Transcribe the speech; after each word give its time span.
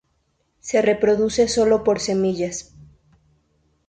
Se 0.61 0.81
reproduce 0.81 1.47
sólo 1.47 1.83
por 1.83 1.99
semillas. 1.99 2.73